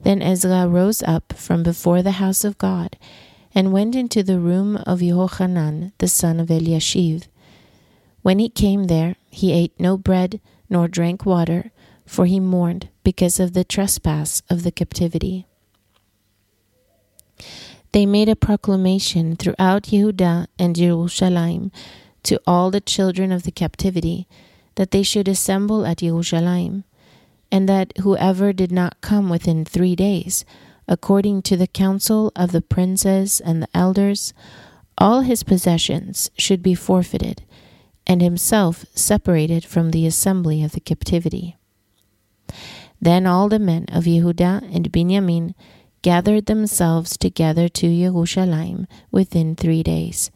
Then 0.00 0.22
Ezra 0.22 0.66
rose 0.68 1.02
up 1.02 1.32
from 1.36 1.62
before 1.62 2.02
the 2.02 2.12
house 2.22 2.44
of 2.44 2.58
God 2.58 2.96
and 3.54 3.72
went 3.72 3.94
into 3.94 4.22
the 4.22 4.38
room 4.38 4.76
of 4.86 5.00
Jehohanan 5.00 5.92
the 5.98 6.08
son 6.08 6.40
of 6.40 6.48
Eliashiv. 6.48 7.26
When 8.22 8.38
he 8.38 8.48
came 8.48 8.84
there, 8.84 9.16
he 9.30 9.52
ate 9.52 9.78
no 9.78 9.96
bread 9.96 10.40
nor 10.68 10.88
drank 10.88 11.24
water, 11.24 11.70
for 12.04 12.26
he 12.26 12.40
mourned 12.40 12.88
because 13.04 13.40
of 13.40 13.52
the 13.52 13.64
trespass 13.64 14.42
of 14.50 14.62
the 14.62 14.70
captivity. 14.70 15.46
They 17.92 18.04
made 18.04 18.28
a 18.28 18.36
proclamation 18.36 19.36
throughout 19.36 19.84
Yehudah 19.84 20.46
and 20.58 20.76
Jerusalem 20.76 21.72
to 22.24 22.40
all 22.46 22.70
the 22.70 22.80
children 22.80 23.32
of 23.32 23.44
the 23.44 23.50
captivity 23.50 24.28
that 24.74 24.90
they 24.90 25.02
should 25.02 25.28
assemble 25.28 25.86
at 25.86 25.98
Jerusalem 25.98 26.84
and 27.50 27.68
that 27.68 27.96
whoever 27.98 28.52
did 28.52 28.72
not 28.72 29.00
come 29.00 29.28
within 29.28 29.64
three 29.64 29.96
days, 29.96 30.44
according 30.86 31.42
to 31.42 31.56
the 31.56 31.66
counsel 31.66 32.32
of 32.34 32.52
the 32.52 32.62
princes 32.62 33.40
and 33.40 33.62
the 33.62 33.68
elders, 33.74 34.32
all 34.96 35.20
his 35.20 35.42
possessions 35.42 36.30
should 36.36 36.62
be 36.62 36.74
forfeited, 36.74 37.42
and 38.06 38.22
himself 38.22 38.84
separated 38.94 39.64
from 39.64 39.90
the 39.90 40.06
assembly 40.06 40.62
of 40.62 40.72
the 40.72 40.80
captivity. 40.80 41.56
Then 43.00 43.26
all 43.26 43.48
the 43.48 43.58
men 43.58 43.84
of 43.92 44.04
Yehudah 44.04 44.74
and 44.74 44.90
Benjamin 44.90 45.54
gathered 46.02 46.46
themselves 46.46 47.16
together 47.16 47.68
to 47.68 47.86
Jerusalem 47.88 48.86
within 49.10 49.54
three 49.54 49.82
days. 49.82 50.30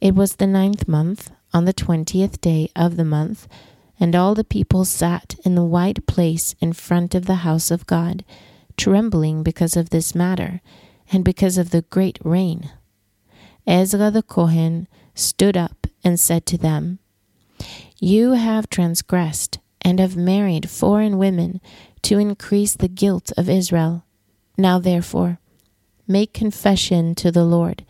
It 0.00 0.14
was 0.14 0.36
the 0.36 0.46
ninth 0.46 0.88
month, 0.88 1.30
on 1.52 1.64
the 1.64 1.72
twentieth 1.72 2.40
day 2.40 2.70
of 2.76 2.96
the 2.96 3.04
month, 3.04 3.48
and 4.00 4.16
all 4.16 4.34
the 4.34 4.42
people 4.42 4.86
sat 4.86 5.36
in 5.44 5.54
the 5.54 5.64
white 5.64 6.06
place 6.06 6.54
in 6.58 6.72
front 6.72 7.14
of 7.14 7.26
the 7.26 7.36
house 7.46 7.70
of 7.70 7.86
God, 7.86 8.24
trembling 8.78 9.42
because 9.42 9.76
of 9.76 9.90
this 9.90 10.14
matter, 10.14 10.62
and 11.12 11.22
because 11.22 11.58
of 11.58 11.70
the 11.70 11.82
great 11.82 12.18
rain. 12.24 12.70
Ezra 13.66 14.10
the 14.10 14.22
Kohen 14.22 14.88
stood 15.14 15.56
up 15.56 15.86
and 16.02 16.18
said 16.18 16.46
to 16.46 16.56
them, 16.56 16.98
You 17.98 18.32
have 18.32 18.70
transgressed 18.70 19.58
and 19.82 20.00
have 20.00 20.16
married 20.16 20.70
foreign 20.70 21.18
women 21.18 21.60
to 22.02 22.18
increase 22.18 22.74
the 22.74 22.88
guilt 22.88 23.32
of 23.36 23.50
Israel. 23.50 24.04
Now 24.56 24.78
therefore, 24.78 25.38
make 26.08 26.32
confession 26.32 27.14
to 27.16 27.30
the 27.30 27.44
Lord, 27.44 27.84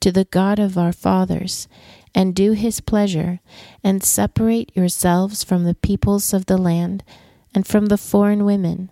to 0.00 0.12
the 0.12 0.24
God 0.24 0.58
of 0.58 0.78
our 0.78 0.92
fathers, 0.92 1.68
and 2.14 2.34
do 2.34 2.52
his 2.52 2.80
pleasure, 2.80 3.40
and 3.82 4.02
separate 4.02 4.74
yourselves 4.74 5.44
from 5.44 5.64
the 5.64 5.74
peoples 5.74 6.32
of 6.32 6.46
the 6.46 6.58
land 6.58 7.04
and 7.54 7.66
from 7.66 7.86
the 7.86 7.98
foreign 7.98 8.44
women. 8.44 8.90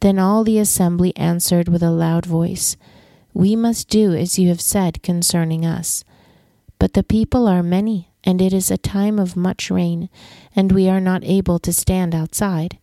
Then 0.00 0.18
all 0.18 0.44
the 0.44 0.58
assembly 0.58 1.16
answered 1.16 1.68
with 1.68 1.82
a 1.82 1.90
loud 1.90 2.26
voice, 2.26 2.76
We 3.32 3.56
must 3.56 3.88
do 3.88 4.14
as 4.14 4.38
you 4.38 4.48
have 4.48 4.60
said 4.60 5.02
concerning 5.02 5.64
us. 5.64 6.04
But 6.78 6.92
the 6.92 7.02
people 7.02 7.48
are 7.48 7.62
many, 7.62 8.10
and 8.22 8.42
it 8.42 8.52
is 8.52 8.70
a 8.70 8.76
time 8.76 9.18
of 9.18 9.36
much 9.36 9.70
rain, 9.70 10.08
and 10.54 10.72
we 10.72 10.88
are 10.88 11.00
not 11.00 11.24
able 11.24 11.58
to 11.60 11.72
stand 11.72 12.14
outside. 12.14 12.78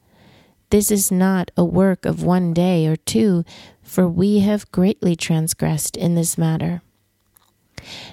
This 0.71 0.89
is 0.89 1.11
not 1.11 1.51
a 1.57 1.65
work 1.65 2.05
of 2.05 2.23
one 2.23 2.53
day 2.53 2.87
or 2.87 2.95
two, 2.95 3.43
for 3.83 4.07
we 4.07 4.39
have 4.39 4.71
greatly 4.71 5.15
transgressed 5.15 5.97
in 5.97 6.15
this 6.15 6.37
matter. 6.37 6.81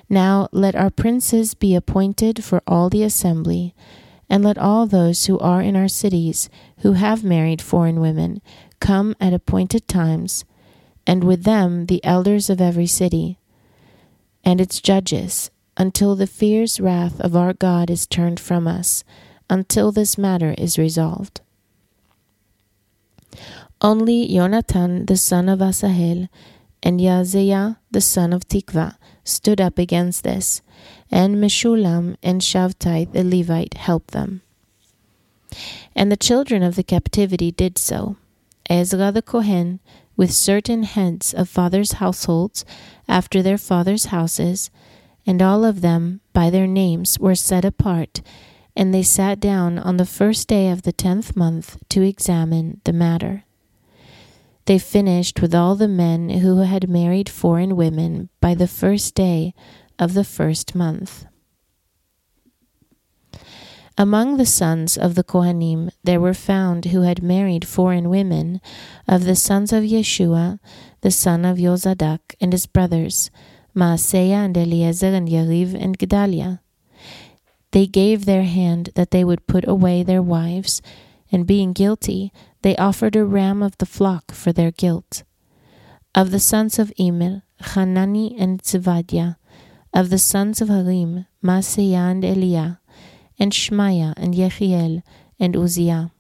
Now 0.08 0.49
let 0.52 0.75
our 0.75 0.90
princes 0.90 1.54
be 1.54 1.75
appointed 1.75 2.44
for 2.44 2.62
all 2.66 2.88
the 2.88 3.02
assembly, 3.02 3.75
and 4.30 4.44
let 4.44 4.58
all 4.58 4.87
those 4.87 5.26
who 5.26 5.38
are 5.38 5.62
in 5.62 5.76
our 5.76 5.88
cities 5.88 6.50
who 6.78 6.92
have 6.92 7.25
married 7.25 7.62
foreign 7.62 8.00
women 8.00 8.42
come 8.80 9.14
at 9.20 9.32
appointed 9.32 9.88
times, 9.88 10.44
and 11.06 11.25
with 11.25 11.44
them 11.44 11.87
the 11.87 12.04
elders 12.04 12.50
of 12.50 12.61
every 12.61 12.87
city, 12.87 13.38
and 14.44 14.61
its 14.61 14.80
judges, 14.80 15.50
until 15.76 16.14
the 16.14 16.26
fierce 16.26 16.80
wrath 16.80 17.20
of 17.20 17.37
our 17.37 17.52
God 17.52 17.90
is 17.90 18.06
turned 18.06 18.40
from 18.40 18.66
us, 18.66 19.04
until 19.49 19.92
this 19.92 20.18
matter 20.18 20.54
is 20.58 20.78
resolved. 20.78 21.40
Only 23.80 24.26
Jonathan 24.28 25.06
the 25.06 25.16
son 25.16 25.49
of 25.49 25.62
Asahel 25.62 26.28
and 26.82 27.00
Yaazeiah 27.00 27.76
the 27.90 28.00
son 28.00 28.32
of 28.32 28.49
Tikva 28.49 28.97
stood 29.28 29.61
up 29.61 29.78
against 29.78 30.25
this, 30.25 30.62
and 31.11 31.37
Meshulam 31.37 32.16
and 32.23 32.40
Shavtai 32.40 33.12
the 33.12 33.25
Levite 33.25 33.75
helped 33.75 34.12
them. 34.12 34.42
And 35.94 36.11
the 36.12 36.16
children 36.16 36.62
of 36.62 36.76
the 36.76 36.82
captivity 36.82 37.50
did 37.50 37.78
so. 37.78 38.16
Ezra 38.68 39.11
the 39.12 39.23
Kohen, 39.23 39.80
with 40.16 40.32
certain 40.32 40.82
heads 40.82 41.32
of 41.32 41.49
fathers' 41.49 41.92
households 41.92 42.64
after 43.08 43.42
their 43.42 43.58
fathers' 43.58 44.06
houses, 44.06 44.70
and 45.26 45.40
all 45.40 45.64
of 45.64 45.80
them 45.80 46.20
by 46.32 46.50
their 46.50 46.66
names 46.66 47.18
were 47.18 47.35
set 47.35 47.64
apart, 47.64 48.20
and 48.76 48.92
they 48.92 49.02
sat 49.02 49.40
down 49.40 49.78
on 49.78 49.97
the 49.97 50.06
first 50.06 50.49
day 50.49 50.70
of 50.70 50.82
the 50.82 50.92
tenth 50.92 51.37
month 51.37 51.78
to 51.88 52.02
examine 52.02 52.80
the 52.85 52.92
matter. 52.92 53.44
They 54.69 54.79
finished 54.79 55.41
with 55.41 55.55
all 55.55 55.77
the 55.77 55.89
men 55.89 56.29
who 56.29 56.59
had 56.59 56.91
married 56.91 57.31
foreign 57.31 57.75
women 57.75 58.29
by 58.39 58.55
the 58.55 58.69
first 58.69 59.15
day 59.15 59.55
of 59.99 60.13
the 60.13 60.25
first 60.25 60.75
month. 60.75 61.25
Among 63.97 64.37
the 64.37 64.45
sons 64.45 64.99
of 64.99 65.15
the 65.15 65.25
Kohanim 65.25 65.89
there 66.05 66.21
were 66.21 66.35
found 66.35 66.85
who 66.85 67.01
had 67.01 67.23
married 67.23 67.67
foreign 67.67 68.11
women, 68.11 68.61
of 69.09 69.25
the 69.25 69.37
sons 69.37 69.73
of 69.73 69.85
Yeshua, 69.85 70.61
the 71.01 71.11
son 71.11 71.47
of 71.47 71.57
Yozadak, 71.57 72.35
and 72.39 72.53
his 72.53 72.67
brothers, 72.67 73.31
Maaseah 73.75 74.45
and 74.45 74.57
Eliezer 74.59 75.15
and 75.15 75.31
Yariv 75.31 75.73
and 75.83 75.97
Gedaliah. 75.97 76.61
They 77.71 77.87
gave 77.87 78.27
their 78.27 78.45
hand 78.45 78.91
that 78.97 79.13
they 79.13 79.25
would 79.25 79.47
put 79.47 79.67
away 79.67 80.03
their 80.03 80.21
wives, 80.21 80.83
and 81.33 81.47
being 81.47 81.73
guilty, 81.73 82.35
they 82.62 82.77
offered 82.77 83.17
a 83.17 83.25
ram 83.25 83.62
of 83.62 83.79
the 83.79 83.87
flock 83.87 84.33
for 84.33 84.53
their 84.53 84.71
guilt. 84.71 85.23
Of 86.15 86.31
the 86.31 86.41
sons 86.41 86.79
of 86.79 86.93
Immer, 86.97 87.43
Hanani 87.61 88.37
and 88.38 88.62
Zevadiah. 88.62 89.37
Of 89.95 90.11
the 90.11 90.19
sons 90.19 90.61
of 90.61 90.69
Harim, 90.69 91.27
Maaseah 91.43 92.11
and 92.11 92.23
Eliah, 92.23 92.79
and 93.38 93.53
Shmaiah 93.53 94.15
and 94.17 94.35
Yechiel 94.35 95.03
and 95.38 95.57
Uzziah. 95.57 96.11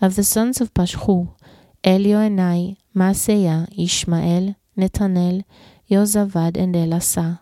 Of 0.00 0.16
the 0.16 0.24
sons 0.24 0.60
of 0.60 0.72
Pashchu, 0.72 1.34
Elioenai, 1.82 2.76
Maaseah, 2.96 3.68
Ishmael, 3.76 4.56
Netanel, 4.78 5.44
Yozavad, 5.90 6.56
and 6.56 6.74
Elasah. 6.74 7.40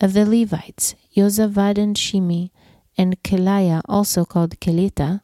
Of 0.00 0.14
the 0.14 0.24
Levites, 0.24 0.94
Yozavad 1.14 1.78
and 1.78 1.96
Shimi, 1.96 2.50
and 2.96 3.22
Keliah, 3.22 3.82
also 3.86 4.24
called 4.24 4.58
Kelita, 4.60 5.20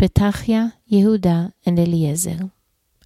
Petachia, 0.00 0.72
Yehuda, 0.90 1.52
and 1.66 1.78
Eliezer. 1.78 2.50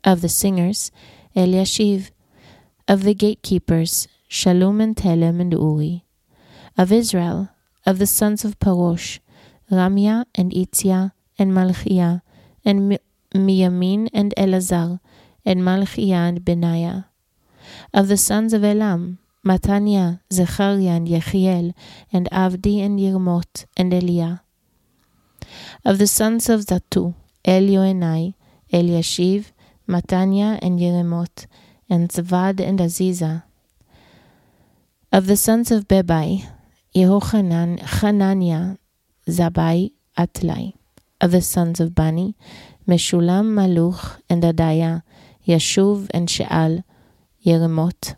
Of 0.04 0.20
the 0.20 0.28
singers, 0.28 0.92
Eliashiv. 1.34 2.12
Of 2.86 3.02
the 3.02 3.14
gatekeepers, 3.14 4.06
Shalom 4.28 4.80
and 4.80 4.94
Telem 4.94 5.40
and 5.40 5.52
Uri. 5.52 6.04
Of 6.78 6.92
Israel, 6.92 7.48
of 7.84 7.98
the 7.98 8.06
sons 8.06 8.44
of 8.44 8.60
Parosh, 8.60 9.18
Ramia 9.72 10.26
and 10.36 10.52
Itzia 10.52 11.10
and 11.36 11.50
Malchiah, 11.50 12.22
and 12.64 12.96
Miyamin 13.34 14.08
and 14.12 14.32
Elazar, 14.38 15.00
and 15.44 15.62
Malchiah 15.62 16.28
and 16.28 16.44
Benaiah. 16.44 17.06
Of 17.92 18.06
the 18.06 18.16
sons 18.16 18.52
of 18.52 18.62
Elam, 18.62 19.18
Matania, 19.44 20.20
Zechariah 20.32 20.90
and 20.90 21.08
Yechiel, 21.08 21.74
and 22.12 22.28
Avdi 22.30 22.86
and 22.86 23.00
Yirmot, 23.00 23.64
and 23.76 23.92
Eliah. 23.92 24.43
Of 25.86 25.98
the 25.98 26.06
sons 26.06 26.48
of 26.48 26.62
Zatu, 26.62 27.14
Elioenai, 27.44 28.32
Eliashiv, 28.72 29.52
Matania 29.86 30.58
and 30.62 30.80
Yeremot, 30.80 31.44
and 31.90 32.08
Zavad 32.08 32.58
and 32.58 32.78
Aziza. 32.78 33.42
Of 35.12 35.26
the 35.26 35.36
sons 35.36 35.70
of 35.70 35.86
Bebai, 35.86 36.46
Yehochanan, 36.94 37.80
Hanania, 37.80 38.78
Zabai, 39.28 39.92
Atlai. 40.16 40.72
Of 41.20 41.32
the 41.32 41.42
sons 41.42 41.80
of 41.80 41.94
Bani, 41.94 42.34
Meshulam, 42.88 43.52
Maluch, 43.52 44.22
and 44.30 44.42
Adaya, 44.42 45.02
Yashuv 45.46 46.08
and 46.12 46.30
Sheal, 46.30 46.82
Yeremot. 47.44 48.16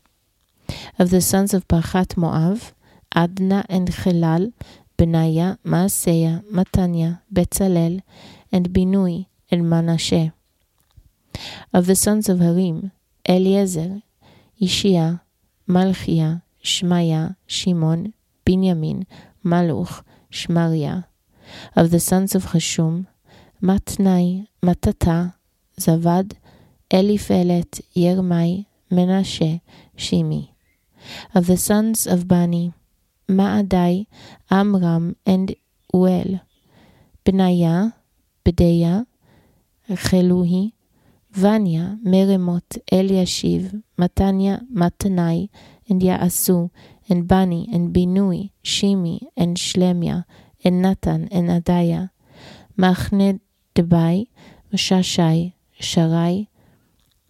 Of 1.00 1.11
the 1.11 1.20
sons 1.20 1.52
of 1.52 1.66
Pachat 1.66 2.14
Moav, 2.14 2.75
Adna 3.12 3.66
and 3.68 3.90
Chelal, 3.90 4.52
Benaiah, 4.96 5.58
Maaseah, 5.64 6.42
Matanya, 6.50 7.20
Betzalel, 7.32 8.02
and 8.50 8.70
Binui, 8.70 9.26
and 9.50 9.68
Manasseh. 9.68 10.32
Of 11.72 11.86
the 11.86 11.94
sons 11.94 12.28
of 12.28 12.40
Harim, 12.40 12.92
Eliezer, 13.28 14.02
Ishia, 14.60 15.20
Malchia, 15.68 16.42
Shmaya, 16.62 17.36
Shimon, 17.46 18.14
Binyamin, 18.47 19.04
Maluch, 19.44 20.02
Shmaria. 20.32 21.04
Of 21.75 21.90
the 21.90 22.00
sons 22.00 22.34
of 22.34 22.47
Hashum, 22.47 23.06
Matnai, 23.62 24.49
Matata, 24.62 25.34
Zavad, 25.78 26.32
Eliphelet, 26.90 27.82
Yermai, 27.94 28.66
Menashe, 28.90 29.60
Shimi. 29.97 30.50
Of 31.34 31.47
the 31.47 31.56
sons 31.56 32.06
of 32.06 32.26
Bani, 32.26 32.73
Maadai, 33.28 34.06
Amram, 34.50 35.17
and 35.26 35.54
Uel, 35.93 36.41
Benaiah, 37.25 37.95
Bedeya, 38.45 39.06
Cheluhi, 39.91 40.73
Vanya, 41.32 41.99
Meremot, 42.04 42.78
Eliashiv, 42.91 43.82
Matanya, 43.99 44.65
Matanai, 44.73 45.49
and 45.89 46.00
Yaasu, 46.00 46.71
and 47.08 47.28
Bani, 47.28 47.69
and 47.73 47.95
Binui, 47.95 48.50
Shimi, 48.65 49.21
and 49.36 49.56
Shlemia, 49.56 50.25
and 50.65 50.80
Natan, 50.80 51.28
and 51.30 51.49
Adaya, 51.49 52.10
Machne 52.78 53.41
Debai, 53.75 54.28
Mashashai, 54.73 55.52
Sharai, 55.80 56.49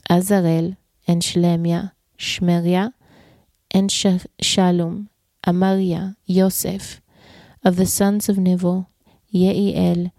Azarel, 0.09 0.77
and 1.07 1.23
Shlemia, 1.23 1.93
Shmeria, 2.19 2.93
and 3.71 3.91
Shalom, 3.91 5.09
Amaria, 5.47 6.17
Yosef, 6.27 7.01
of 7.65 7.77
the 7.77 7.87
sons 7.87 8.29
of 8.29 8.37
Nevo, 8.37 8.89
Yeiel, 9.33 10.13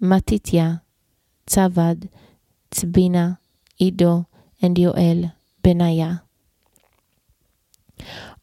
Matitya, 0.00 0.82
Tzavad, 1.46 2.08
Tzbina, 2.70 3.38
Ido, 3.78 4.26
and 4.60 4.76
Yoel, 4.76 5.32
Benaiah. 5.62 6.22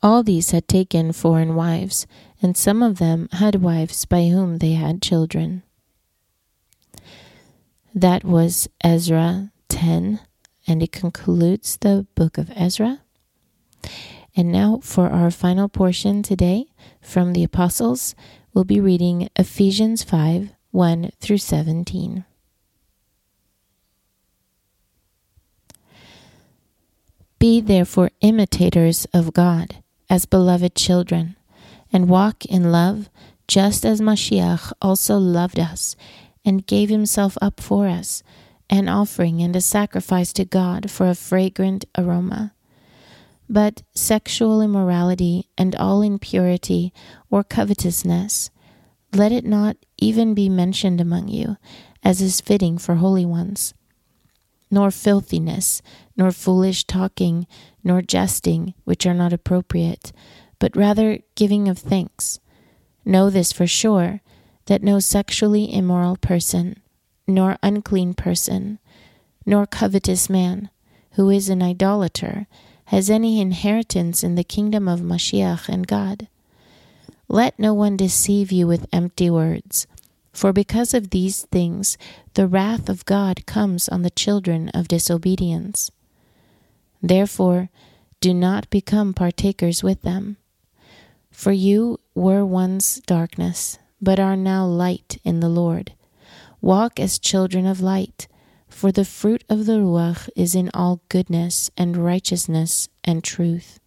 All 0.01 0.23
these 0.23 0.51
had 0.51 0.67
taken 0.67 1.11
foreign 1.11 1.55
wives, 1.55 2.07
and 2.41 2.55
some 2.55 2.81
of 2.81 2.99
them 2.99 3.27
had 3.33 3.61
wives 3.61 4.05
by 4.05 4.27
whom 4.27 4.59
they 4.59 4.73
had 4.73 5.01
children. 5.01 5.63
That 7.93 8.23
was 8.23 8.69
Ezra 8.83 9.51
10, 9.67 10.19
and 10.67 10.83
it 10.83 10.91
concludes 10.91 11.77
the 11.77 12.07
book 12.15 12.37
of 12.37 12.51
Ezra. 12.55 13.01
And 14.35 14.51
now 14.51 14.79
for 14.83 15.09
our 15.09 15.31
final 15.31 15.67
portion 15.67 16.23
today 16.23 16.67
from 17.01 17.33
the 17.33 17.43
Apostles, 17.43 18.15
we'll 18.53 18.63
be 18.63 18.79
reading 18.79 19.29
Ephesians 19.35 20.03
5 20.03 20.51
1 20.71 21.11
through 21.19 21.37
17. 21.37 22.25
Be 27.39 27.61
therefore 27.61 28.11
imitators 28.21 29.07
of 29.13 29.33
God 29.33 29.77
as 30.09 30.25
beloved 30.25 30.75
children, 30.75 31.35
and 31.93 32.09
walk 32.09 32.45
in 32.45 32.71
love, 32.71 33.09
just 33.47 33.85
as 33.85 34.01
Mashiach 34.01 34.73
also 34.81 35.17
loved 35.17 35.59
us 35.59 35.95
and 36.43 36.67
gave 36.67 36.89
himself 36.89 37.37
up 37.41 37.59
for 37.59 37.87
us, 37.87 38.23
an 38.69 38.87
offering 38.87 39.41
and 39.41 39.55
a 39.55 39.61
sacrifice 39.61 40.33
to 40.33 40.45
God 40.45 40.91
for 40.91 41.07
a 41.07 41.15
fragrant 41.15 41.85
aroma. 41.97 42.53
But 43.49 43.81
sexual 43.95 44.61
immorality 44.61 45.49
and 45.57 45.75
all 45.75 46.03
impurity 46.03 46.93
or 47.31 47.43
covetousness, 47.43 48.51
let 49.13 49.31
it 49.31 49.43
not 49.43 49.75
even 49.97 50.35
be 50.35 50.49
mentioned 50.49 51.01
among 51.01 51.29
you, 51.29 51.57
as 52.03 52.21
is 52.21 52.41
fitting 52.41 52.77
for 52.77 52.95
holy 52.95 53.25
ones. 53.25 53.73
Nor 54.69 54.91
filthiness, 54.91 55.81
nor 56.15 56.31
foolish 56.31 56.83
talking, 56.83 57.47
nor 57.83 58.03
jesting, 58.03 58.75
which 58.83 59.07
are 59.07 59.15
not 59.15 59.33
appropriate, 59.33 60.11
but 60.59 60.75
rather 60.75 61.19
giving 61.33 61.67
of 61.67 61.79
thanks. 61.79 62.39
Know 63.03 63.31
this 63.31 63.51
for 63.51 63.65
sure, 63.65 64.21
that 64.67 64.83
no 64.83 64.99
sexually 64.99 65.73
immoral 65.73 66.17
person, 66.17 66.79
nor 67.27 67.57
unclean 67.63 68.13
person, 68.13 68.77
nor 69.43 69.65
covetous 69.65 70.29
man, 70.29 70.69
who 71.13 71.31
is 71.31 71.49
an 71.49 71.63
idolater, 71.63 72.45
has 72.89 73.07
any 73.07 73.39
inheritance 73.39 74.23
in 74.23 74.33
the 74.33 74.43
kingdom 74.43 74.87
of 74.87 74.99
Mashiach 74.99 75.69
and 75.69 75.85
God. 75.85 76.27
Let 77.27 77.59
no 77.59 77.71
one 77.71 77.95
deceive 77.95 78.51
you 78.51 78.65
with 78.65 78.87
empty 78.91 79.29
words, 79.29 79.85
for 80.33 80.51
because 80.51 80.95
of 80.95 81.11
these 81.11 81.43
things 81.51 81.99
the 82.33 82.47
wrath 82.47 82.89
of 82.89 83.05
God 83.05 83.45
comes 83.45 83.87
on 83.89 84.01
the 84.01 84.09
children 84.09 84.69
of 84.69 84.87
disobedience. 84.87 85.91
Therefore, 86.99 87.69
do 88.21 88.33
not 88.33 88.67
become 88.71 89.13
partakers 89.13 89.83
with 89.83 90.01
them. 90.01 90.37
For 91.29 91.51
you 91.51 91.99
were 92.15 92.43
once 92.43 93.01
darkness, 93.05 93.77
but 94.01 94.19
are 94.19 94.35
now 94.35 94.65
light 94.65 95.21
in 95.23 95.41
the 95.41 95.49
Lord. 95.49 95.93
Walk 96.59 96.99
as 96.99 97.19
children 97.19 97.67
of 97.67 97.81
light, 97.81 98.27
for 98.69 98.91
the 98.91 99.05
fruit 99.05 99.43
of 99.49 99.65
the 99.65 99.73
Ruach 99.73 100.29
is 100.35 100.55
in 100.55 100.69
all 100.73 101.01
goodness 101.09 101.69
and 101.75 101.97
righteousness 101.97 102.87
and 103.03 103.23
truth, 103.23 103.79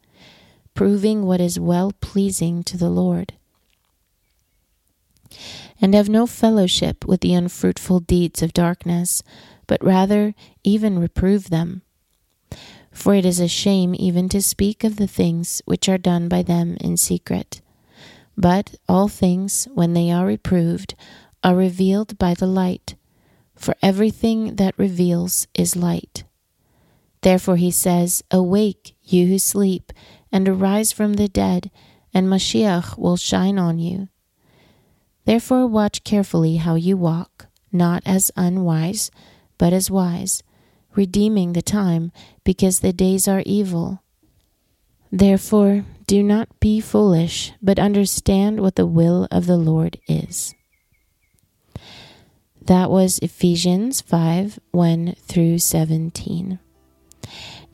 proving 0.75 1.25
what 1.25 1.41
is 1.41 1.59
well 1.59 1.93
pleasing 2.01 2.63
to 2.65 2.77
the 2.77 2.91
Lord. 2.91 3.33
And 5.81 5.95
have 5.95 6.09
no 6.09 6.27
fellowship 6.27 7.07
with 7.07 7.21
the 7.21 7.35
unfruitful 7.35 8.01
deeds 8.01 8.43
of 8.43 8.53
darkness, 8.53 9.23
but 9.67 9.83
rather 9.83 10.35
even 10.63 10.99
reprove 10.99 11.49
them. 11.49 11.83
For 12.91 13.15
it 13.15 13.25
is 13.25 13.41
a 13.41 13.49
shame 13.49 13.95
even 13.99 14.29
to 14.29 14.43
speak 14.43 14.85
of 14.85 14.97
the 14.97 15.07
things 15.07 15.63
which 15.65 15.89
are 15.89 15.99
done 15.99 16.29
by 16.29 16.43
them 16.43 16.77
in 16.81 16.97
secret. 16.99 17.63
But 18.37 18.75
all 18.89 19.09
things, 19.09 19.67
when 19.73 19.95
they 19.95 20.11
are 20.11 20.27
reproved, 20.27 20.95
are 21.43 21.57
revealed 21.57 22.19
by 22.19 22.35
the 22.35 22.47
light, 22.47 22.95
for 23.63 23.77
everything 23.81 24.57
that 24.57 24.77
reveals 24.77 25.47
is 25.55 25.77
light. 25.77 26.25
Therefore 27.23 27.57
he 27.57 27.71
says, 27.71 28.23
Awake, 28.31 28.97
you 29.05 29.29
who 29.29 29.39
sleep, 29.39 29.93
and 30.33 30.49
arise 30.49 30.91
from 30.91 31.15
the 31.15 31.29
dead, 31.29 31.71
and 32.13 32.27
Mashiach 32.27 32.99
will 32.99 33.17
shine 33.17 33.59
on 33.59 33.79
you. 33.79 34.09
Therefore 35.25 35.67
watch 35.69 36.03
carefully 36.03 36.57
how 36.57 36.75
you 36.75 36.97
walk, 36.97 37.47
not 37.71 38.03
as 38.05 38.33
unwise, 38.37 39.11
but 39.57 39.73
as 39.73 39.91
wise, 39.91 40.43
redeeming 40.97 41.53
the 41.53 41.63
time, 41.63 42.11
because 42.43 42.81
the 42.81 42.93
days 42.93 43.29
are 43.29 43.45
evil. 43.47 44.03
Therefore 45.13 45.85
do 46.07 46.23
not 46.23 46.49
be 46.59 46.81
foolish, 46.81 47.53
but 47.63 47.79
understand 47.79 48.61
what 48.61 48.75
the 48.75 48.87
will 48.87 49.29
of 49.31 49.47
the 49.47 49.57
Lord 49.57 49.99
is. 50.09 50.55
That 52.67 52.91
was 52.91 53.19
Ephesians 53.19 54.01
5 54.03 54.61
1 54.71 55.15
through 55.27 55.59
17. 55.59 56.61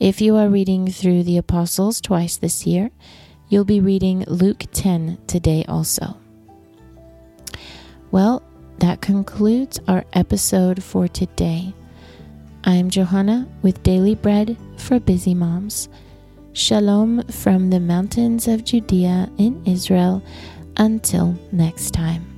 If 0.01 0.23
you 0.23 0.35
are 0.37 0.49
reading 0.49 0.91
through 0.91 1.25
the 1.25 1.37
Apostles 1.37 2.01
twice 2.01 2.39
this 2.39 2.67
year, 2.67 2.91
you'll 3.51 3.67
be 3.67 3.81
reading 3.81 4.25
Luke 4.29 4.65
10 4.73 5.19
today 5.27 5.63
also. 5.69 6.17
Well, 8.11 8.43
that 8.79 9.03
concludes 9.03 9.79
our 9.89 10.07
episode 10.15 10.83
for 10.83 11.07
today. 11.07 11.75
I'm 12.65 12.89
Johanna 12.89 13.47
with 13.61 13.83
Daily 13.83 14.15
Bread 14.15 14.57
for 14.79 14.99
Busy 14.99 15.35
Moms. 15.35 15.91
Shalom 16.55 17.25
from 17.25 17.69
the 17.69 17.81
mountains 17.81 18.49
of 18.49 18.65
Judea 18.65 19.29
in 19.37 19.63
Israel. 19.67 20.23
Until 20.79 21.37
next 21.53 21.91
time. 21.91 22.38